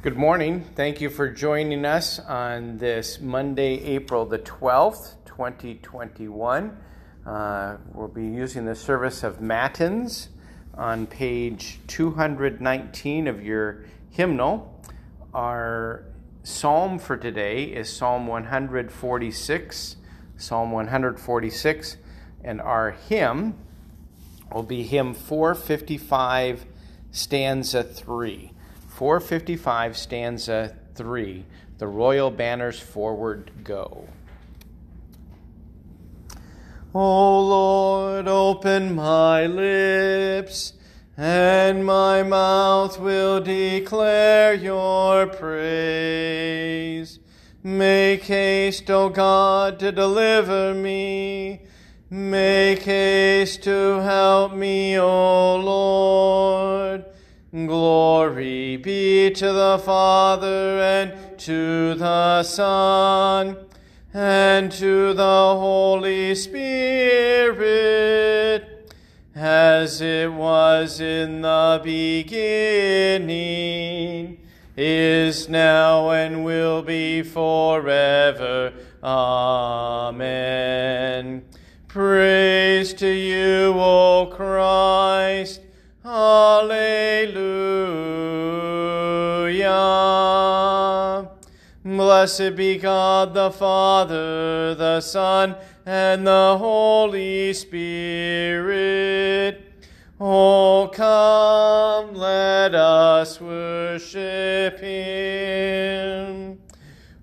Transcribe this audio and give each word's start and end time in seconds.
Good 0.00 0.16
morning. 0.16 0.64
Thank 0.76 1.00
you 1.00 1.10
for 1.10 1.28
joining 1.28 1.84
us 1.84 2.20
on 2.20 2.78
this 2.78 3.20
Monday, 3.20 3.82
April 3.82 4.26
the 4.26 4.38
12th, 4.38 5.16
2021. 5.24 6.76
Uh, 7.26 7.78
we'll 7.92 8.06
be 8.06 8.24
using 8.24 8.64
the 8.64 8.76
service 8.76 9.24
of 9.24 9.40
Matins 9.40 10.28
on 10.72 11.08
page 11.08 11.80
219 11.88 13.26
of 13.26 13.44
your 13.44 13.86
hymnal. 14.08 14.80
Our 15.34 16.04
psalm 16.44 17.00
for 17.00 17.16
today 17.16 17.64
is 17.64 17.92
Psalm 17.92 18.28
146, 18.28 19.96
Psalm 20.36 20.70
146, 20.70 21.96
and 22.44 22.60
our 22.60 22.92
hymn 22.92 23.58
will 24.54 24.62
be 24.62 24.84
hymn 24.84 25.12
455, 25.12 26.66
stanza 27.10 27.82
3. 27.82 28.52
455, 28.98 29.96
stanza 29.96 30.76
3. 30.96 31.44
The 31.78 31.86
royal 31.86 32.32
banners 32.32 32.80
forward 32.80 33.52
go. 33.62 34.08
O 36.92 37.40
Lord, 37.46 38.26
open 38.26 38.96
my 38.96 39.46
lips, 39.46 40.72
and 41.16 41.86
my 41.86 42.24
mouth 42.24 42.98
will 42.98 43.40
declare 43.40 44.54
your 44.54 45.28
praise. 45.28 47.20
Make 47.62 48.24
haste, 48.24 48.90
O 48.90 49.10
God, 49.10 49.78
to 49.78 49.92
deliver 49.92 50.74
me. 50.74 51.62
Make 52.10 52.82
haste 52.82 53.62
to 53.62 54.00
help 54.00 54.54
me, 54.54 54.98
O 54.98 55.54
Lord. 55.54 57.04
Glory 57.66 58.76
be 58.76 59.30
to 59.30 59.52
the 59.52 59.78
Father 59.84 60.80
and 60.80 61.38
to 61.38 61.94
the 61.94 62.42
Son 62.42 63.56
and 64.14 64.70
to 64.72 65.12
the 65.14 65.22
Holy 65.22 66.34
Spirit, 66.34 67.54
as 69.34 70.00
it 70.00 70.32
was 70.32 71.00
in 71.00 71.42
the 71.42 71.80
beginning, 71.84 73.28
is 74.76 75.48
now, 75.48 76.10
and 76.10 76.44
will 76.44 76.82
be 76.82 77.22
forever. 77.22 78.72
Amen. 79.02 80.18
Praise 81.88 82.92
to 82.94 83.08
you, 83.08 83.74
O 83.76 84.30
Christ. 84.32 85.62
Blessed 92.18 92.56
be 92.56 92.78
God 92.78 93.32
the 93.32 93.52
Father, 93.52 94.74
the 94.74 95.00
Son, 95.00 95.54
and 95.86 96.26
the 96.26 96.56
Holy 96.58 97.52
Spirit. 97.52 99.04
Oh, 100.20 100.90
come, 100.92 102.16
let 102.16 102.74
us 102.74 103.40
worship 103.40 104.80
him. 104.80 106.58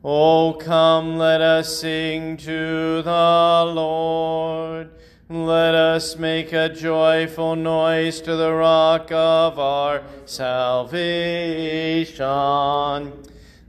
Oh, 0.02 0.54
come, 0.54 1.18
let 1.18 1.42
us 1.42 1.78
sing 1.78 2.38
to 2.38 3.02
the 3.02 3.72
Lord. 3.76 4.92
Let 5.28 5.76
us 5.76 6.16
make 6.16 6.54
a 6.54 6.70
joyful 6.70 7.58
noise 7.58 8.22
to 8.22 8.38
the 8.38 8.54
rock 8.54 9.12
of 9.12 9.60
our 9.60 10.04
salvation. 10.24 12.16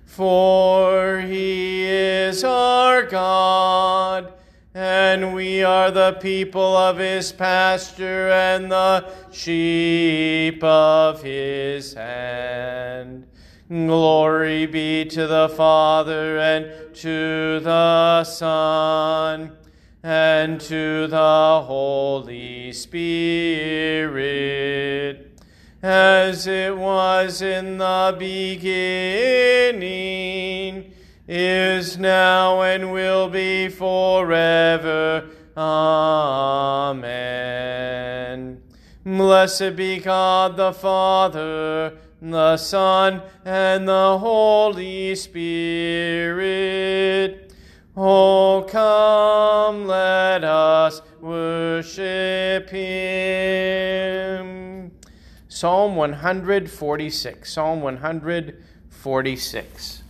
For 0.04 1.20
he 1.20 1.86
is 1.86 2.44
our 2.44 3.04
God, 3.04 4.34
and 4.74 5.36
we 5.36 5.64
are 5.64 5.92
the 5.92 6.14
people 6.14 6.76
of 6.76 6.98
his 6.98 7.32
pasture 7.32 8.32
and 8.32 8.72
the 8.72 9.14
sheep 9.32 10.64
of 10.64 11.22
his 11.22 11.94
hand. 11.94 13.28
Glory 13.70 14.66
be 14.66 15.06
to 15.06 15.26
the 15.26 15.48
Father 15.48 16.38
and 16.38 16.94
to 16.96 17.62
the 17.62 18.26
Son 18.26 19.56
and 20.04 20.60
to 20.60 21.08
the 21.08 21.64
Holy 21.66 22.74
Spirit, 22.74 24.12
as 25.82 26.46
it 26.46 26.76
was 26.78 27.42
in 27.42 27.78
the 27.78 28.14
beginning, 28.20 29.72
is 31.26 31.98
now, 31.98 32.62
and 32.64 32.92
will 32.92 33.30
be 33.30 33.70
forever. 33.70 35.30
Amen. 35.56 37.02
Blessed 39.06 39.78
be 39.78 40.00
God 40.00 40.58
the 40.58 40.74
Father 40.74 41.98
the 42.32 42.58
Son, 42.58 43.22
and 43.44 43.88
the 43.88 44.18
Holy 44.18 45.16
Spirit. 45.16 45.40
Oh, 47.96 48.66
come, 48.70 49.88
let 49.88 50.44
us 50.44 51.02
worship 51.22 52.70
Him. 52.70 54.92
Psalm 55.48 55.96
146. 55.96 57.54
Psalm 57.54 57.82
146. 57.82 60.03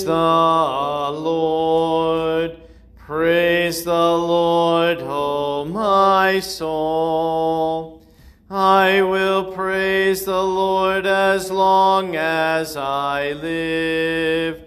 Praise 0.00 0.06
the 0.06 1.12
Lord. 1.12 2.56
Praise 2.96 3.84
the 3.84 3.92
Lord, 3.92 5.02
O 5.02 5.66
my 5.66 6.40
soul. 6.40 8.02
I 8.48 9.02
will 9.02 9.52
praise 9.52 10.24
the 10.24 10.42
Lord 10.42 11.04
as 11.04 11.50
long 11.50 12.16
as 12.16 12.78
I 12.78 13.32
live. 13.32 14.62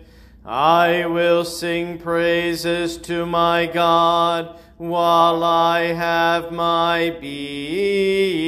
I 0.45 1.07
will 1.07 1.43
sing 1.43 1.97
praises 1.97 2.99
to 2.99 3.25
my 3.25 3.65
God 3.65 4.55
while 4.77 5.43
I 5.43 5.93
have 5.93 6.51
my 6.51 7.09
being. 7.19 8.43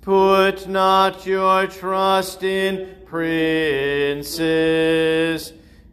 Put 0.00 0.66
not 0.66 1.26
your 1.26 1.66
trust 1.66 2.42
in 2.42 3.01
princes, 3.12 4.32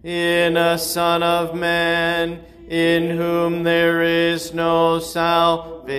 in 0.05 0.55
a 0.55 0.77
son 0.77 1.21
of 1.21 1.53
man, 1.53 2.41
in 2.69 3.09
whom 3.09 3.63
there 3.63 4.01
is 4.01 4.53
no 4.53 4.99
salvation. 4.99 5.89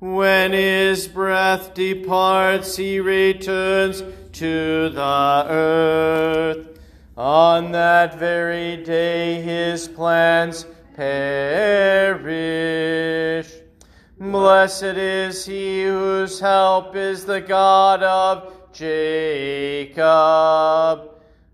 When 0.00 0.52
his 0.52 1.06
breath 1.06 1.72
departs, 1.74 2.76
he 2.76 2.98
returns 2.98 4.02
to 4.32 4.88
the 4.88 5.46
earth. 5.48 6.66
On 7.16 7.70
that 7.70 8.18
very 8.18 8.78
day, 8.82 9.40
his 9.40 9.86
plans 9.86 10.66
perish. 10.96 11.20
Blessed 14.20 14.82
is 14.82 15.46
he 15.46 15.82
whose 15.84 16.38
help 16.40 16.94
is 16.94 17.24
the 17.24 17.40
God 17.40 18.02
of 18.02 18.52
Jacob, 18.70 20.02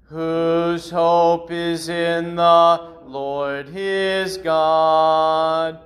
whose 0.02 0.90
hope 0.90 1.52
is 1.52 1.88
in 1.88 2.34
the 2.34 2.90
Lord 3.04 3.68
his 3.68 4.36
God, 4.38 5.78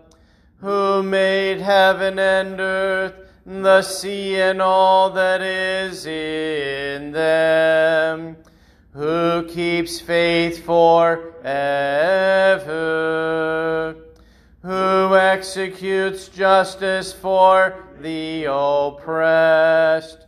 who 0.62 1.03
made 1.03 1.61
heaven 1.61 2.19
and 2.19 2.59
earth, 2.59 3.12
the 3.44 3.82
sea 3.82 4.41
and 4.41 4.62
all 4.62 5.11
that 5.11 5.43
is 5.43 6.06
in 6.06 7.12
them, 7.12 8.38
who 8.94 9.47
keeps 9.50 10.00
faith 10.00 10.65
forever, 10.65 11.21
who 14.62 15.17
executes 15.17 16.29
justice 16.29 17.12
for 17.12 17.87
the 18.01 18.45
oppressed, 18.51 20.27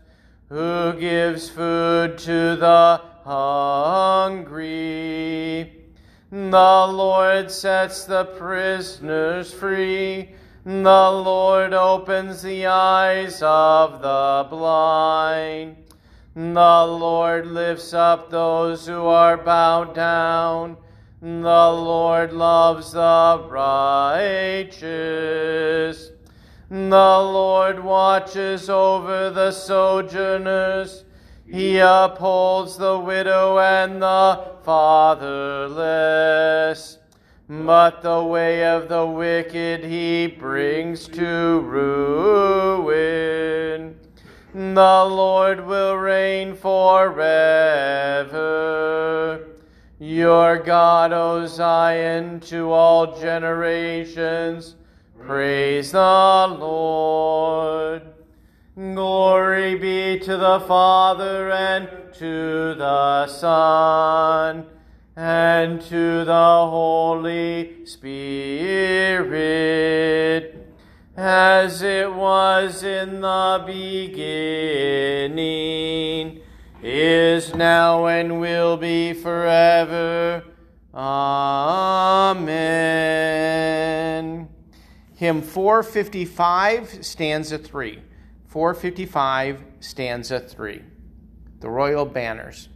who 0.48 0.94
gives 0.94 1.50
food 1.50 2.16
to 2.18 2.56
the 2.56 3.00
hungry. 3.24 4.62
The 6.30 6.86
Lord 6.88 7.50
sets 7.50 8.04
the 8.04 8.24
prisoners 8.24 9.52
free. 9.52 10.30
The 10.64 11.10
Lord 11.10 11.74
opens 11.74 12.40
the 12.40 12.66
eyes 12.66 13.42
of 13.42 14.00
the 14.00 14.46
blind. 14.48 15.76
The 16.34 16.86
Lord 16.86 17.46
lifts 17.46 17.92
up 17.92 18.30
those 18.30 18.86
who 18.86 19.04
are 19.04 19.36
bowed 19.36 19.94
down. 19.94 20.78
The 21.22 21.28
Lord 21.28 22.32
loves 22.32 22.90
the 22.90 23.46
righteous. 23.48 24.82
The 26.68 26.76
Lord 26.76 27.84
watches 27.84 28.68
over 28.68 29.30
the 29.30 29.52
sojourners. 29.52 31.04
He 31.46 31.78
upholds 31.78 32.76
the 32.76 32.98
widow 32.98 33.60
and 33.60 34.02
the 34.02 34.48
fatherless. 34.64 35.78
But 37.48 38.02
the 38.02 38.24
way 38.24 38.66
of 38.66 38.88
the 38.88 39.06
wicked 39.06 39.84
he 39.84 40.26
brings 40.26 41.06
to 41.06 41.60
ruin. 41.60 42.82
The 44.52 45.04
Lord 45.04 45.64
will 45.64 45.94
reign 45.94 46.56
forever. 46.56 48.01
Your 50.04 50.58
God, 50.58 51.12
O 51.12 51.46
Zion, 51.46 52.40
to 52.40 52.72
all 52.72 53.20
generations. 53.20 54.74
Praise 55.16 55.92
the 55.92 56.56
Lord. 56.58 58.02
Glory 58.74 59.76
be 59.76 60.18
to 60.18 60.36
the 60.36 60.58
Father 60.66 61.52
and 61.52 61.88
to 62.14 62.74
the 62.74 63.28
Son 63.28 64.66
and 65.14 65.80
to 65.82 66.24
the 66.24 66.66
Holy 66.66 67.86
Spirit, 67.86 68.26
as 71.16 71.80
it 71.80 72.12
was 72.12 72.82
in 72.82 73.20
the 73.20 73.62
beginning, 73.64 75.32
is 76.82 77.54
now, 77.54 78.06
and 78.06 78.40
will 78.40 78.76
be 78.76 79.12
forever. 79.12 80.44
Amen. 80.94 82.42
Hymn 85.16 85.40
455, 85.42 87.04
stanza 87.04 87.58
3. 87.58 88.02
455, 88.48 89.64
stanza 89.80 90.40
3. 90.40 90.82
The 91.60 91.70
Royal 91.70 92.04
Banners. 92.04 92.68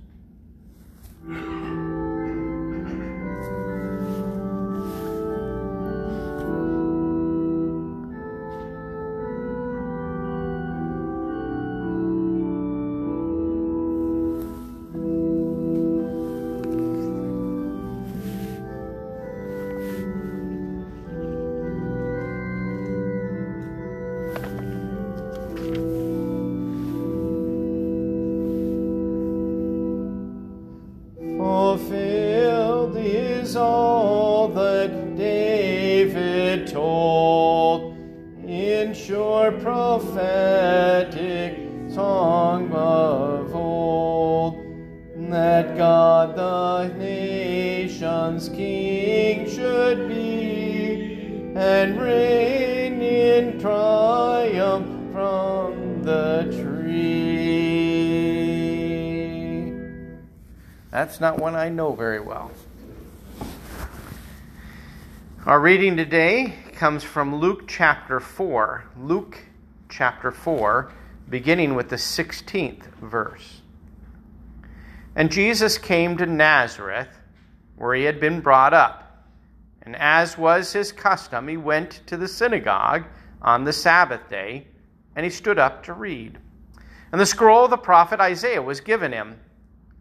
Told 36.67 37.97
in 38.47 38.93
sure 38.93 39.53
prophetic 39.53 41.57
song 41.89 42.73
of 42.73 43.55
old 43.55 44.59
that 45.31 45.77
God 45.77 46.35
the 46.37 46.89
nation's 46.99 48.49
king 48.49 49.49
should 49.49 50.09
be 50.09 51.53
and 51.57 52.01
reign 52.01 53.01
in 53.01 53.61
triumph 53.61 55.13
from 55.13 56.03
the 56.03 56.43
tree. 56.53 56.67
That's 60.91 61.21
not 61.21 61.39
one 61.39 61.55
I 61.55 61.69
know 61.69 61.95
very 61.95 62.19
well. 62.21 62.46
Our 65.47 65.61
reading 65.61 65.97
today 65.97 66.55
comes 66.73 67.05
from 67.05 67.37
Luke 67.37 67.69
chapter 67.69 68.19
4. 68.19 68.85
Luke 68.99 69.39
chapter 69.89 70.33
4, 70.33 70.91
beginning 71.31 71.77
with 71.77 71.89
the 71.89 71.95
16th 71.95 72.87
verse. 72.97 73.61
And 75.15 75.31
Jesus 75.31 75.79
came 75.79 76.17
to 76.17 76.27
Nazareth, 76.27 77.21
where 77.77 77.95
he 77.95 78.03
had 78.03 78.19
been 78.19 78.41
brought 78.41 78.75
up. 78.75 79.25
And 79.83 79.95
as 79.95 80.37
was 80.37 80.73
his 80.73 80.91
custom, 80.91 81.47
he 81.47 81.57
went 81.57 82.01
to 82.09 82.17
the 82.17 82.27
synagogue 82.27 83.05
on 83.41 83.63
the 83.63 83.73
Sabbath 83.73 84.29
day, 84.29 84.67
and 85.15 85.23
he 85.23 85.31
stood 85.31 85.61
up 85.61 85.85
to 85.85 85.93
read. 85.93 86.39
And 87.13 87.21
the 87.21 87.25
scroll 87.25 87.67
of 87.67 87.71
the 87.71 87.77
prophet 87.77 88.19
Isaiah 88.19 88.63
was 88.63 88.81
given 88.81 89.13
him. 89.13 89.39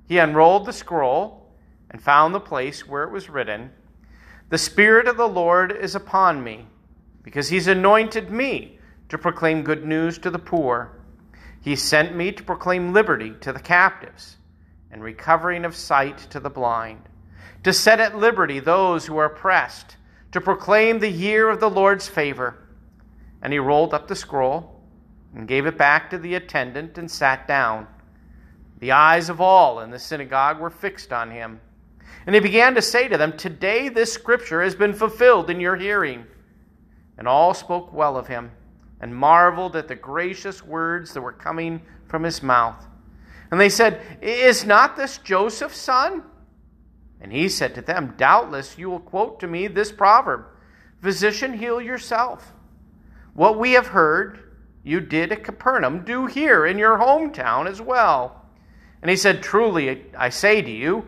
He 0.08 0.18
unrolled 0.18 0.66
the 0.66 0.74
scroll 0.74 1.52
and 1.92 2.02
found 2.02 2.34
the 2.34 2.40
place 2.40 2.88
where 2.88 3.04
it 3.04 3.12
was 3.12 3.30
written 3.30 3.70
The 4.50 4.58
Spirit 4.60 5.08
of 5.08 5.18
the 5.18 5.28
Lord 5.28 5.72
is 5.72 5.96
upon 5.96 6.44
me, 6.44 6.68
because 7.24 7.50
he's 7.50 7.68
anointed 7.68 8.30
me 8.30 8.78
to 9.10 9.18
proclaim 9.18 9.64
good 9.64 9.86
news 9.86 10.20
to 10.20 10.30
the 10.30 10.38
poor. 10.38 10.92
He 11.62 11.76
sent 11.76 12.16
me 12.16 12.32
to 12.32 12.44
proclaim 12.44 12.94
liberty 12.94 13.34
to 13.42 13.52
the 13.52 13.60
captives 13.60 14.38
and 14.92 15.04
recovering 15.04 15.66
of 15.66 15.76
sight 15.76 16.20
to 16.30 16.40
the 16.40 16.50
blind, 16.50 17.10
to 17.64 17.74
set 17.74 18.00
at 18.00 18.20
liberty 18.20 18.60
those 18.60 19.08
who 19.08 19.18
are 19.18 19.26
oppressed, 19.26 19.98
to 20.32 20.40
proclaim 20.40 21.00
the 21.00 21.10
year 21.10 21.50
of 21.50 21.60
the 21.60 21.70
Lord's 21.70 22.08
favor. 22.08 22.68
And 23.42 23.52
he 23.52 23.58
rolled 23.58 23.96
up 23.96 24.08
the 24.08 24.16
scroll 24.16 24.80
and 25.34 25.48
gave 25.48 25.66
it 25.66 25.78
back 25.78 26.12
to 26.12 26.20
the 26.20 26.36
attendant 26.36 27.00
and 27.00 27.10
sat 27.10 27.48
down. 27.48 27.88
The 28.78 28.92
eyes 28.92 29.28
of 29.28 29.42
all 29.42 29.80
in 29.80 29.90
the 29.90 29.98
synagogue 29.98 30.60
were 30.60 30.70
fixed 30.70 31.12
on 31.12 31.32
him. 31.32 31.62
And 32.26 32.34
he 32.34 32.42
began 32.42 32.76
to 32.76 32.82
say 32.82 33.08
to 33.08 33.18
them, 33.18 33.38
Today 33.38 33.90
this 33.90 34.12
scripture 34.12 34.62
has 34.62 34.76
been 34.76 34.94
fulfilled 34.94 35.50
in 35.50 35.60
your 35.60 35.76
hearing. 35.76 36.26
And 37.18 37.28
all 37.28 37.54
spoke 37.54 37.94
well 37.94 38.18
of 38.18 38.28
him 38.28 38.52
and 39.00 39.16
marveled 39.16 39.76
at 39.76 39.88
the 39.88 39.96
gracious 39.96 40.64
words 40.64 41.14
that 41.14 41.22
were 41.22 41.32
coming 41.32 41.82
from 42.08 42.24
his 42.24 42.42
mouth. 42.42 42.86
And 43.52 43.60
they 43.60 43.70
said, 43.70 44.02
Is 44.22 44.66
not 44.66 44.96
this 44.96 45.18
Joseph's 45.20 45.78
son? 45.78 46.24
And 47.22 47.32
he 47.32 47.50
said 47.50 47.76
to 47.76 47.82
them, 47.82 48.16
Doubtless 48.18 48.78
you 48.78 48.90
will 48.90 49.00
quote 49.00 49.40
to 49.40 49.48
me 49.48 49.68
this 49.68 49.92
proverb 49.92 50.46
Physician, 51.02 51.54
heal 51.54 51.80
yourself. 51.80 52.54
What 53.34 53.60
we 53.60 53.74
have 53.74 53.88
heard 53.88 54.46
you 54.84 55.00
did 55.00 55.32
at 55.32 55.44
Capernaum, 55.44 56.06
do 56.06 56.28
here 56.28 56.66
in 56.66 56.78
your 56.78 56.98
hometown 56.98 57.68
as 57.68 57.82
well. 57.82 58.46
And 59.02 59.10
he 59.10 59.18
said, 59.18 59.44
Truly, 59.44 60.06
I 60.18 60.30
say 60.30 60.62
to 60.62 60.72
you, 60.72 61.08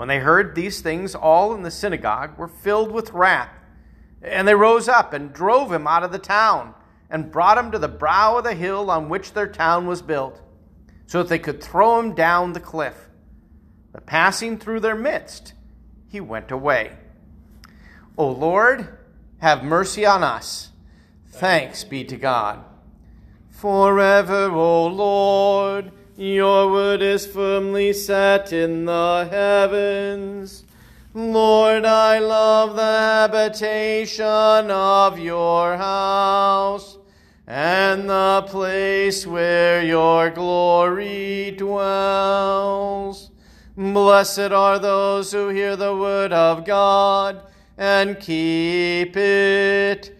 When 0.00 0.08
they 0.08 0.20
heard 0.20 0.54
these 0.54 0.80
things, 0.80 1.14
all 1.14 1.54
in 1.54 1.60
the 1.60 1.70
synagogue 1.70 2.38
were 2.38 2.48
filled 2.48 2.90
with 2.90 3.12
wrath. 3.12 3.52
And 4.22 4.48
they 4.48 4.54
rose 4.54 4.88
up 4.88 5.12
and 5.12 5.30
drove 5.30 5.70
him 5.70 5.86
out 5.86 6.02
of 6.02 6.10
the 6.10 6.18
town, 6.18 6.72
and 7.10 7.30
brought 7.30 7.58
him 7.58 7.70
to 7.70 7.78
the 7.78 7.86
brow 7.86 8.38
of 8.38 8.44
the 8.44 8.54
hill 8.54 8.90
on 8.90 9.10
which 9.10 9.34
their 9.34 9.46
town 9.46 9.86
was 9.86 10.00
built, 10.00 10.40
so 11.06 11.18
that 11.18 11.28
they 11.28 11.38
could 11.38 11.62
throw 11.62 12.00
him 12.00 12.14
down 12.14 12.54
the 12.54 12.60
cliff. 12.60 13.10
But 13.92 14.06
passing 14.06 14.56
through 14.56 14.80
their 14.80 14.94
midst, 14.94 15.52
he 16.08 16.18
went 16.18 16.50
away. 16.50 16.96
O 18.16 18.26
Lord, 18.26 18.96
have 19.42 19.62
mercy 19.62 20.06
on 20.06 20.22
us. 20.22 20.70
Thanks 21.26 21.84
be 21.84 22.04
to 22.04 22.16
God. 22.16 22.64
Forever, 23.50 24.50
O 24.50 24.86
Lord, 24.86 25.92
your 26.20 26.70
word 26.70 27.00
is 27.00 27.26
firmly 27.26 27.94
set 27.94 28.52
in 28.52 28.84
the 28.84 29.26
heavens. 29.30 30.64
Lord, 31.14 31.86
I 31.86 32.18
love 32.18 32.76
the 32.76 32.82
habitation 32.82 34.70
of 34.70 35.18
your 35.18 35.78
house 35.78 36.98
and 37.46 38.10
the 38.10 38.44
place 38.48 39.26
where 39.26 39.82
your 39.82 40.28
glory 40.28 41.54
dwells. 41.56 43.30
Blessed 43.74 44.52
are 44.52 44.78
those 44.78 45.32
who 45.32 45.48
hear 45.48 45.74
the 45.74 45.96
word 45.96 46.34
of 46.34 46.66
God 46.66 47.40
and 47.78 48.20
keep 48.20 49.16
it. 49.16 50.19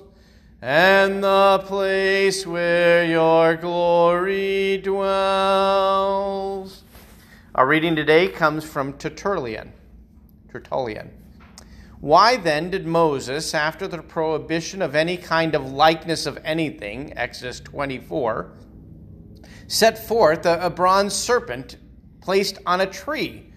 and 0.61 1.23
the 1.23 1.63
place 1.65 2.45
where 2.45 3.03
your 3.03 3.55
glory 3.55 4.77
dwells. 4.77 5.23
Our 7.55 7.65
reading 7.67 7.95
today 7.95 8.27
comes 8.27 8.63
from 8.63 8.93
Tertullian. 8.93 9.73
Tertullian. 10.49 11.09
Why 11.99 12.37
then 12.37 12.69
did 12.69 12.85
Moses, 12.85 13.55
after 13.55 13.87
the 13.87 14.03
prohibition 14.03 14.83
of 14.83 14.93
any 14.93 15.17
kind 15.17 15.55
of 15.55 15.71
likeness 15.71 16.27
of 16.27 16.37
anything, 16.43 17.17
Exodus 17.17 17.59
24, 17.59 18.53
set 19.67 20.07
forth 20.07 20.45
a, 20.45 20.63
a 20.63 20.69
bronze 20.69 21.15
serpent 21.15 21.77
placed 22.21 22.59
on 22.67 22.81
a 22.81 22.85
tree 22.85 23.50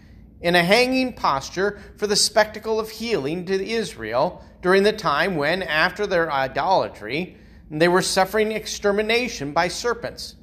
in 0.44 0.54
a 0.54 0.62
hanging 0.62 1.10
posture 1.10 1.80
for 1.96 2.06
the 2.06 2.14
spectacle 2.14 2.78
of 2.78 2.90
healing 2.90 3.46
to 3.46 3.66
Israel 3.66 4.44
during 4.60 4.82
the 4.82 4.92
time 4.92 5.36
when, 5.36 5.62
after 5.62 6.06
their 6.06 6.30
idolatry, 6.30 7.38
they 7.70 7.88
were 7.88 8.02
suffering 8.02 8.52
extermination 8.52 9.52
by 9.52 9.66
serpents. 9.68 10.36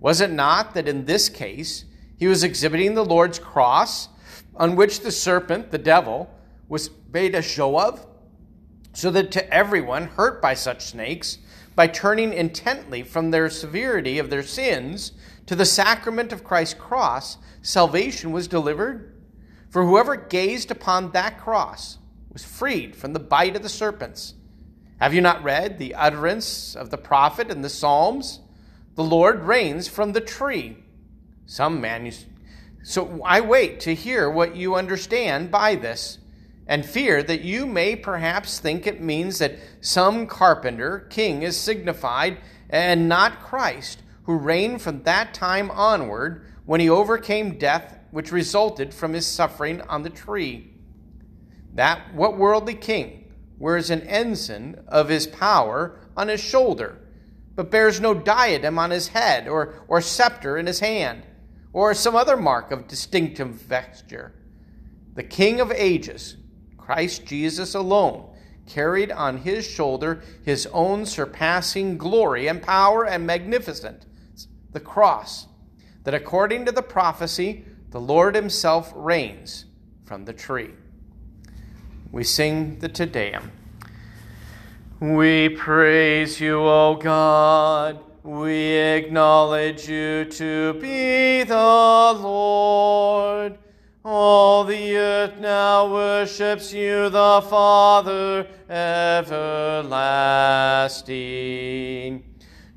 Was 0.00 0.20
it 0.20 0.30
not 0.30 0.74
that 0.74 0.86
in 0.86 1.06
this 1.06 1.30
case 1.30 1.86
he 2.18 2.26
was 2.26 2.44
exhibiting 2.44 2.92
the 2.92 3.04
Lord's 3.04 3.38
cross, 3.38 4.10
on 4.54 4.76
which 4.76 5.00
the 5.00 5.10
serpent, 5.10 5.70
the 5.70 5.78
devil, 5.78 6.28
was 6.68 6.90
made 7.10 7.34
a 7.34 7.40
show 7.40 7.80
of? 7.80 8.06
So 8.92 9.10
that 9.12 9.32
to 9.32 9.50
everyone 9.50 10.08
hurt 10.08 10.42
by 10.42 10.52
such 10.52 10.84
snakes, 10.84 11.38
by 11.74 11.86
turning 11.86 12.34
intently 12.34 13.02
from 13.02 13.30
their 13.30 13.48
severity 13.48 14.18
of 14.18 14.28
their 14.28 14.42
sins 14.42 15.12
to 15.46 15.56
the 15.56 15.64
sacrament 15.64 16.34
of 16.34 16.44
Christ's 16.44 16.74
cross, 16.74 17.38
salvation 17.62 18.30
was 18.30 18.46
delivered? 18.46 19.14
For 19.70 19.84
whoever 19.84 20.16
gazed 20.16 20.70
upon 20.70 21.12
that 21.12 21.38
cross 21.38 21.98
was 22.32 22.44
freed 22.44 22.96
from 22.96 23.12
the 23.12 23.20
bite 23.20 23.56
of 23.56 23.62
the 23.62 23.68
serpents. 23.68 24.34
Have 24.98 25.14
you 25.14 25.20
not 25.20 25.44
read 25.44 25.78
the 25.78 25.94
utterance 25.94 26.74
of 26.74 26.90
the 26.90 26.98
prophet 26.98 27.50
in 27.50 27.62
the 27.62 27.68
Psalms? 27.68 28.40
The 28.94 29.04
Lord 29.04 29.44
reigns 29.44 29.86
from 29.86 30.12
the 30.12 30.20
tree. 30.20 30.78
Some 31.46 31.80
manus- 31.80 32.26
so 32.82 33.20
I 33.24 33.40
wait 33.40 33.80
to 33.80 33.94
hear 33.94 34.30
what 34.30 34.56
you 34.56 34.74
understand 34.74 35.50
by 35.50 35.74
this, 35.74 36.18
and 36.66 36.84
fear 36.84 37.22
that 37.22 37.42
you 37.42 37.66
may 37.66 37.94
perhaps 37.94 38.58
think 38.58 38.86
it 38.86 39.00
means 39.00 39.38
that 39.38 39.58
some 39.80 40.26
carpenter 40.26 41.06
king 41.10 41.42
is 41.42 41.56
signified, 41.56 42.38
and 42.70 43.08
not 43.08 43.40
Christ, 43.40 44.02
who 44.24 44.36
reigned 44.36 44.82
from 44.82 45.02
that 45.02 45.34
time 45.34 45.70
onward 45.70 46.44
when 46.66 46.80
he 46.80 46.90
overcame 46.90 47.58
death 47.58 47.97
which 48.10 48.32
resulted 48.32 48.92
from 48.92 49.12
his 49.12 49.26
suffering 49.26 49.80
on 49.82 50.02
the 50.02 50.10
tree. 50.10 50.72
That 51.74 52.14
what 52.14 52.38
worldly 52.38 52.74
king 52.74 53.32
wears 53.58 53.90
an 53.90 54.02
ensign 54.02 54.80
of 54.88 55.08
his 55.08 55.26
power 55.26 55.98
on 56.16 56.28
his 56.28 56.40
shoulder, 56.40 56.98
but 57.54 57.70
bears 57.70 58.00
no 58.00 58.14
diadem 58.14 58.78
on 58.78 58.90
his 58.90 59.08
head, 59.08 59.48
or, 59.48 59.74
or 59.88 60.00
scepter 60.00 60.56
in 60.56 60.66
his 60.66 60.80
hand, 60.80 61.22
or 61.72 61.92
some 61.94 62.16
other 62.16 62.36
mark 62.36 62.70
of 62.70 62.88
distinctive 62.88 63.48
vesture? 63.48 64.32
The 65.14 65.24
King 65.24 65.60
of 65.60 65.72
ages, 65.72 66.36
Christ 66.76 67.26
Jesus 67.26 67.74
alone, 67.74 68.30
carried 68.66 69.10
on 69.10 69.38
his 69.38 69.66
shoulder 69.66 70.22
his 70.44 70.66
own 70.72 71.04
surpassing 71.04 71.98
glory 71.98 72.46
and 72.46 72.62
power 72.62 73.04
and 73.04 73.26
magnificence, 73.26 74.06
the 74.72 74.80
cross, 74.80 75.46
that 76.04 76.14
according 76.14 76.66
to 76.66 76.72
the 76.72 76.82
prophecy 76.82 77.64
the 77.90 78.00
Lord 78.00 78.34
Himself 78.34 78.92
reigns 78.94 79.64
from 80.04 80.24
the 80.24 80.32
tree. 80.32 80.70
We 82.12 82.24
sing 82.24 82.78
the 82.78 82.88
Te 82.88 83.04
Deum. 83.06 83.52
We 85.00 85.50
praise 85.50 86.40
you, 86.40 86.60
O 86.60 86.96
God. 86.96 88.00
We 88.22 88.74
acknowledge 88.74 89.88
you 89.88 90.24
to 90.24 90.74
be 90.74 91.42
the 91.44 91.54
Lord. 91.54 93.58
All 94.04 94.64
the 94.64 94.96
earth 94.96 95.38
now 95.38 95.92
worships 95.92 96.72
you, 96.72 97.10
the 97.10 97.42
Father 97.48 98.48
everlasting. 98.68 99.84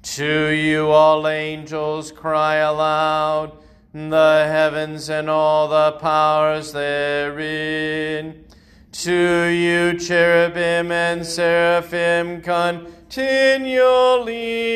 To 0.01 0.49
you, 0.49 0.89
all 0.89 1.27
angels 1.27 2.11
cry 2.11 2.55
aloud 2.55 3.61
the 3.93 4.45
heavens 4.47 5.09
and 5.09 5.29
all 5.29 5.67
the 5.67 5.91
powers 5.99 6.71
therein. 6.71 8.45
To 8.91 9.45
you, 9.45 9.97
cherubim 9.97 10.91
and 10.91 11.25
seraphim, 11.25 12.41
continually 12.41 13.19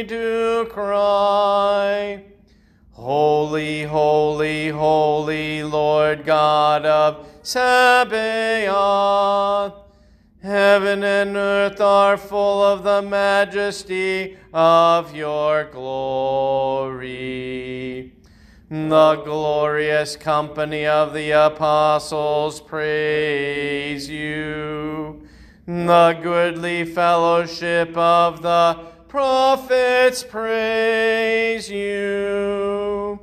do 0.04 0.68
cry. 0.70 2.24
Holy, 2.92 3.84
holy, 3.84 4.70
holy, 4.70 5.64
Lord 5.64 6.26
God 6.26 6.86
of 6.86 7.28
Sabaoth. 7.42 8.74
Heaven 10.42 11.04
and 11.04 11.36
earth 11.36 11.82
are 11.82 12.18
full 12.18 12.64
of 12.64 12.84
the 12.84 13.02
majesty 13.02 14.38
of 14.54 15.16
your 15.16 15.66
glory. 15.66 17.06
The 18.76 19.22
glorious 19.24 20.18
company 20.18 20.86
of 20.86 21.14
the 21.14 21.32
apostles 21.32 22.60
praise 22.60 24.10
you. 24.10 25.26
The 25.66 26.20
goodly 26.22 26.84
fellowship 26.84 27.96
of 27.96 28.42
the 28.42 28.86
prophets 29.08 30.24
praise 30.24 31.70
you. 31.70 33.18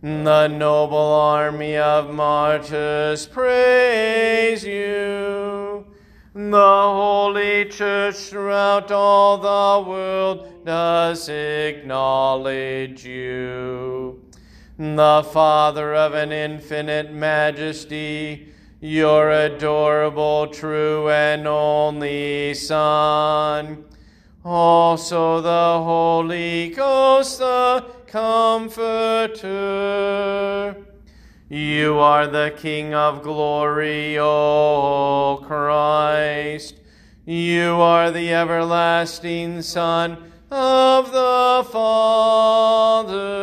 The 0.00 0.46
noble 0.46 0.96
army 0.96 1.76
of 1.76 2.14
martyrs 2.14 3.26
praise 3.26 4.62
you. 4.64 5.84
The 6.34 6.50
Holy 6.50 7.64
Church 7.64 8.14
throughout 8.14 8.92
all 8.92 9.38
the 9.38 9.90
world 9.90 10.64
does 10.64 11.28
acknowledge 11.28 13.04
you. 13.04 14.23
The 14.76 15.24
Father 15.32 15.94
of 15.94 16.14
an 16.14 16.32
infinite 16.32 17.12
majesty, 17.12 18.48
your 18.80 19.30
adorable, 19.30 20.48
true, 20.48 21.08
and 21.10 21.46
only 21.46 22.54
Son. 22.54 23.84
Also 24.44 25.40
the 25.40 25.80
Holy 25.80 26.70
Ghost, 26.70 27.38
the 27.38 27.86
Comforter. 28.08 28.74
You 31.48 31.98
are 32.00 32.26
the 32.26 32.52
King 32.56 32.94
of 32.94 33.22
glory, 33.22 34.18
O 34.18 35.40
Christ. 35.46 36.80
You 37.24 37.80
are 37.80 38.10
the 38.10 38.34
everlasting 38.34 39.62
Son 39.62 40.32
of 40.50 41.12
the 41.12 41.64
Father. 41.70 43.34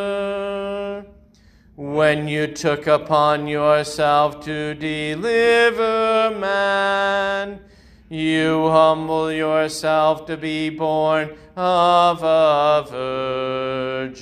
When 1.81 2.27
you 2.27 2.45
took 2.45 2.85
upon 2.85 3.47
yourself 3.47 4.45
to 4.45 4.75
deliver 4.75 6.29
man, 6.39 7.59
you 8.07 8.67
humble 8.69 9.31
yourself 9.31 10.27
to 10.27 10.37
be 10.37 10.69
born 10.69 11.35
of 11.55 12.21
a 12.21 12.85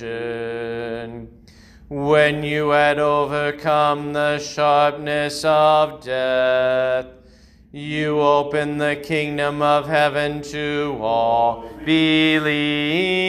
virgin. 0.00 1.28
When 1.90 2.42
you 2.42 2.70
had 2.70 2.98
overcome 2.98 4.14
the 4.14 4.38
sharpness 4.38 5.44
of 5.44 6.02
death, 6.02 7.08
you 7.72 8.20
opened 8.20 8.80
the 8.80 8.96
kingdom 8.96 9.60
of 9.60 9.86
heaven 9.86 10.40
to 10.44 10.96
all 10.98 11.68
believers. 11.84 13.20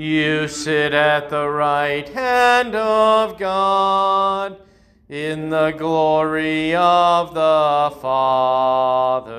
You 0.00 0.48
sit 0.48 0.94
at 0.94 1.28
the 1.28 1.46
right 1.46 2.08
hand 2.08 2.74
of 2.74 3.36
God 3.36 4.56
in 5.10 5.50
the 5.50 5.72
glory 5.72 6.74
of 6.74 7.34
the 7.34 7.94
Father. 8.00 9.36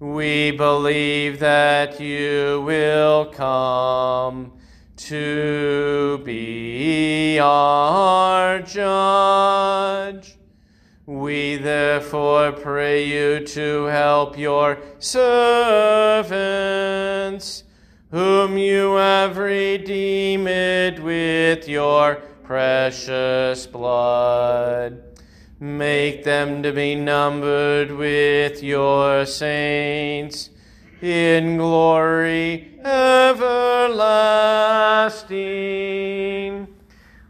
We 0.00 0.50
believe 0.50 1.38
that 1.38 2.00
you 2.00 2.64
will 2.66 3.26
come 3.26 4.54
to 4.96 6.20
be 6.24 7.38
our 7.38 8.60
judge. 8.62 10.36
We 11.06 11.58
therefore 11.58 12.50
pray 12.50 13.06
you 13.06 13.46
to 13.46 13.84
help 13.84 14.36
your 14.36 14.78
servants, 14.98 16.40
whom 18.10 18.58
you 18.58 18.94
have 18.94 19.38
redeemed 19.38 20.98
with 20.98 21.68
your 21.68 22.16
precious 22.42 23.66
blood. 23.68 25.02
Make 25.60 26.24
them 26.24 26.62
to 26.64 26.72
be 26.72 26.96
numbered 26.96 27.92
with 27.92 28.62
your 28.62 29.24
saints 29.26 30.50
in 31.00 31.56
glory 31.58 32.80
everlasting. 32.84 33.60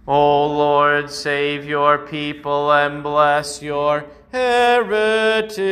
O 0.06 0.46
Lord, 0.46 1.10
save 1.10 1.66
your 1.66 1.99
people 1.99 2.72
and 2.72 3.02
bless 3.02 3.60
your 3.60 4.06
heritage. 4.32 5.66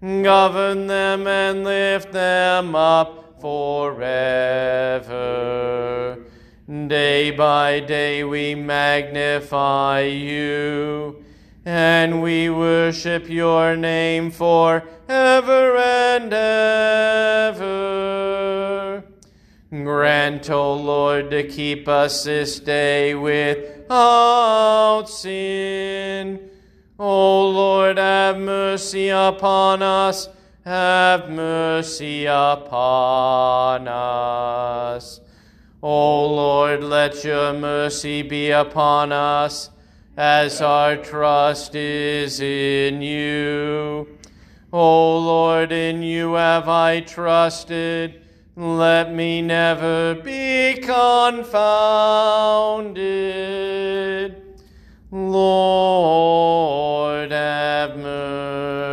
Govern 0.00 0.86
them 0.86 1.26
and 1.26 1.64
lift 1.64 2.12
them 2.12 2.74
up 2.74 3.21
forever. 3.42 5.12
Day 6.86 7.32
by 7.32 7.80
day 7.80 8.22
we 8.22 8.54
magnify 8.54 10.02
you 10.02 11.24
and 11.64 12.22
we 12.22 12.48
worship 12.48 13.28
your 13.28 13.76
name 13.76 14.30
for 14.30 14.84
ever 15.08 15.76
and 15.76 16.32
ever. 16.32 17.72
Grant, 19.70 20.48
O 20.48 20.74
Lord, 20.74 21.32
to 21.32 21.42
keep 21.48 21.88
us 21.88 22.22
this 22.22 22.60
day 22.60 23.16
without 23.16 25.06
sin. 25.08 26.48
O 26.96 27.48
Lord, 27.50 27.98
have 27.98 28.38
mercy 28.38 29.08
upon 29.08 29.82
us. 29.82 30.28
Have 30.64 31.28
mercy 31.28 32.26
upon 32.26 33.88
us. 33.88 35.20
O 35.82 36.26
Lord, 36.26 36.84
let 36.84 37.24
your 37.24 37.52
mercy 37.52 38.22
be 38.22 38.52
upon 38.52 39.10
us 39.10 39.70
as 40.16 40.62
our 40.62 40.96
trust 40.98 41.74
is 41.74 42.38
in 42.40 43.02
you. 43.02 44.06
O 44.72 45.18
Lord, 45.18 45.72
in 45.72 46.00
you 46.00 46.34
have 46.34 46.68
I 46.68 47.00
trusted. 47.00 48.22
Let 48.54 49.12
me 49.12 49.42
never 49.42 50.14
be 50.14 50.74
confounded. 50.74 51.42
Lord, 55.10 56.22
have 57.32 57.96
mercy. 57.96 58.92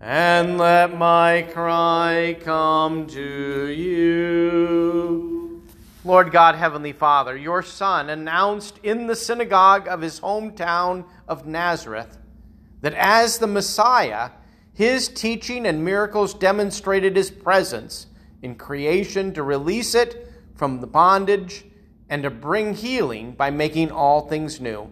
and 0.00 0.56
let 0.56 0.96
my 0.96 1.46
cry 1.52 2.34
come 2.40 3.06
to 3.06 3.66
you. 3.66 5.62
Lord 6.04 6.32
God, 6.32 6.54
Heavenly 6.54 6.94
Father, 6.94 7.36
your 7.36 7.62
Son 7.62 8.08
announced 8.08 8.78
in 8.82 9.06
the 9.06 9.14
synagogue 9.14 9.86
of 9.86 10.00
his 10.00 10.20
hometown 10.20 11.04
of 11.28 11.46
Nazareth 11.46 12.16
that 12.80 12.94
as 12.94 13.36
the 13.36 13.46
Messiah, 13.46 14.30
his 14.72 15.08
teaching 15.08 15.66
and 15.66 15.84
miracles 15.84 16.32
demonstrated 16.32 17.14
his 17.14 17.30
presence 17.30 18.06
in 18.40 18.54
creation 18.54 19.34
to 19.34 19.42
release 19.42 19.94
it 19.94 20.32
from 20.54 20.80
the 20.80 20.86
bondage 20.86 21.66
and 22.08 22.22
to 22.22 22.30
bring 22.30 22.72
healing 22.72 23.32
by 23.32 23.50
making 23.50 23.90
all 23.90 24.22
things 24.22 24.58
new. 24.62 24.90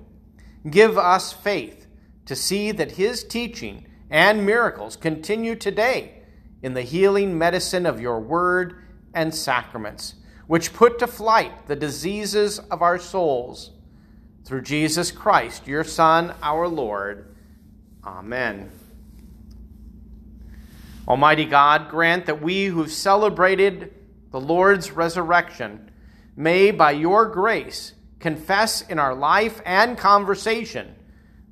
Give 0.68 0.98
us 0.98 1.32
faith 1.32 1.86
to 2.26 2.36
see 2.36 2.72
that 2.72 2.92
his 2.92 3.24
teaching 3.24 3.86
and 4.10 4.44
miracles 4.44 4.96
continue 4.96 5.54
today 5.54 6.22
in 6.62 6.74
the 6.74 6.82
healing 6.82 7.38
medicine 7.38 7.86
of 7.86 8.00
your 8.00 8.20
word 8.20 8.82
and 9.14 9.34
sacraments, 9.34 10.14
which 10.46 10.72
put 10.72 10.98
to 10.98 11.06
flight 11.06 11.66
the 11.66 11.76
diseases 11.76 12.58
of 12.58 12.82
our 12.82 12.98
souls. 12.98 13.70
Through 14.44 14.62
Jesus 14.62 15.10
Christ, 15.10 15.66
your 15.66 15.84
Son, 15.84 16.34
our 16.42 16.66
Lord. 16.66 17.34
Amen. 18.02 18.70
Almighty 21.06 21.44
God, 21.44 21.90
grant 21.90 22.26
that 22.26 22.42
we 22.42 22.66
who've 22.66 22.90
celebrated 22.90 23.94
the 24.30 24.40
Lord's 24.40 24.90
resurrection 24.90 25.90
may, 26.36 26.70
by 26.70 26.92
your 26.92 27.26
grace, 27.26 27.94
confess 28.20 28.82
in 28.82 28.98
our 28.98 29.14
life 29.14 29.60
and 29.64 29.98
conversation 29.98 30.94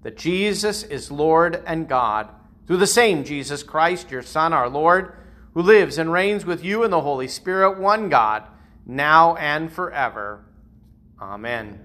that 0.03 0.17
Jesus 0.17 0.83
is 0.83 1.11
Lord 1.11 1.63
and 1.67 1.89
God, 1.89 2.31
through 2.67 2.79
the 2.79 2.87
same 2.87 3.25
Jesus 3.25 3.63
Christ, 3.63 4.11
your 4.11 4.23
Son, 4.23 4.53
our 4.53 4.69
Lord, 4.69 5.15
who 5.55 5.63
lives 5.63 5.99
and 5.99 6.13
reigns 6.13 6.45
with 6.45 6.65
you 6.65 6.85
in 6.85 6.91
the 6.91 7.01
Holy 7.01 7.29
Spirit, 7.29 7.79
one 7.79 8.09
God, 8.09 8.43
now 8.85 9.37
and 9.37 9.73
forever. 9.73 10.45
Amen. 11.21 11.81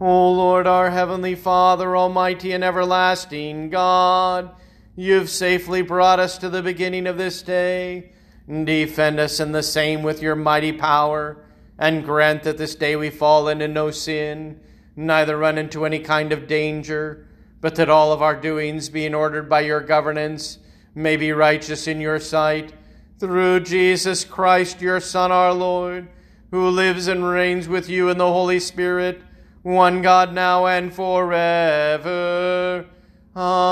O 0.00 0.32
Lord, 0.32 0.66
our 0.66 0.90
heavenly 0.90 1.34
Father, 1.34 1.96
almighty 1.96 2.52
and 2.52 2.64
everlasting 2.64 3.70
God, 3.70 4.50
you've 4.96 5.30
safely 5.30 5.82
brought 5.82 6.20
us 6.20 6.38
to 6.38 6.48
the 6.48 6.62
beginning 6.62 7.06
of 7.06 7.16
this 7.16 7.42
day. 7.42 8.12
Defend 8.48 9.20
us 9.20 9.40
in 9.40 9.52
the 9.52 9.62
same 9.62 10.02
with 10.02 10.20
your 10.20 10.34
mighty 10.34 10.72
power, 10.72 11.44
and 11.78 12.04
grant 12.04 12.42
that 12.42 12.58
this 12.58 12.74
day 12.74 12.96
we 12.96 13.10
fall 13.10 13.48
into 13.48 13.68
no 13.68 13.90
sin, 13.90 14.60
neither 14.96 15.38
run 15.38 15.56
into 15.56 15.86
any 15.86 16.00
kind 16.00 16.32
of 16.32 16.46
danger, 16.46 17.26
but 17.62 17.76
that 17.76 17.88
all 17.88 18.12
of 18.12 18.20
our 18.20 18.36
doings, 18.36 18.90
being 18.90 19.14
ordered 19.14 19.48
by 19.48 19.60
your 19.60 19.80
governance, 19.80 20.58
may 20.94 21.16
be 21.16 21.32
righteous 21.32 21.86
in 21.86 21.98
your 22.00 22.20
sight 22.20 22.74
through 23.18 23.60
Jesus 23.60 24.24
Christ, 24.24 24.82
your 24.82 24.98
Son, 24.98 25.30
our 25.30 25.54
Lord, 25.54 26.08
who 26.50 26.68
lives 26.68 27.06
and 27.06 27.24
reigns 27.24 27.68
with 27.68 27.88
you 27.88 28.10
in 28.10 28.18
the 28.18 28.26
Holy 28.26 28.58
Spirit, 28.58 29.22
one 29.62 30.02
God 30.02 30.34
now 30.34 30.66
and 30.66 30.92
forever. 30.92 32.84
Amen. 33.36 33.62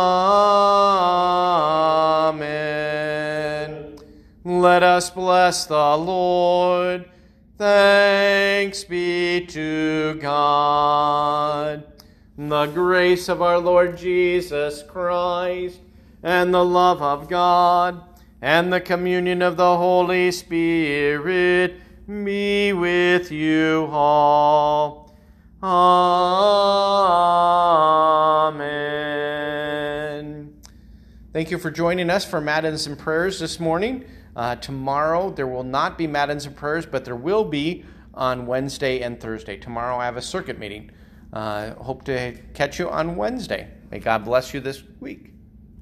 Let 4.44 4.84
us 4.84 5.10
bless 5.10 5.66
the 5.66 5.96
Lord. 5.96 7.10
Thanks 7.58 8.84
be 8.84 9.44
to 9.46 10.14
God. 10.14 11.89
The 12.48 12.64
grace 12.68 13.28
of 13.28 13.42
our 13.42 13.58
Lord 13.58 13.98
Jesus 13.98 14.82
Christ 14.82 15.78
and 16.22 16.54
the 16.54 16.64
love 16.64 17.02
of 17.02 17.28
God 17.28 18.02
and 18.40 18.72
the 18.72 18.80
communion 18.80 19.42
of 19.42 19.58
the 19.58 19.76
Holy 19.76 20.30
Spirit 20.30 21.74
be 22.06 22.72
with 22.72 23.30
you 23.30 23.90
all. 23.92 25.14
Amen. 25.62 25.84
Thank 31.34 31.50
you 31.50 31.58
for 31.58 31.70
joining 31.70 32.08
us 32.08 32.24
for 32.24 32.40
Matins 32.40 32.86
and 32.86 32.98
Prayers 32.98 33.38
this 33.38 33.60
morning. 33.60 34.06
Uh, 34.34 34.56
tomorrow 34.56 35.28
there 35.28 35.46
will 35.46 35.62
not 35.62 35.98
be 35.98 36.06
Matins 36.06 36.46
and 36.46 36.56
Prayers, 36.56 36.86
but 36.86 37.04
there 37.04 37.16
will 37.16 37.44
be 37.44 37.84
on 38.14 38.46
Wednesday 38.46 39.02
and 39.02 39.20
Thursday. 39.20 39.58
Tomorrow 39.58 39.98
I 39.98 40.06
have 40.06 40.16
a 40.16 40.22
circuit 40.22 40.58
meeting. 40.58 40.90
Uh, 41.32 41.74
hope 41.74 42.04
to 42.04 42.32
catch 42.54 42.78
you 42.78 42.90
on 42.90 43.16
Wednesday. 43.16 43.68
May 43.90 43.98
God 43.98 44.24
bless 44.24 44.52
you 44.52 44.60
this 44.60 44.82
week. 45.00 45.32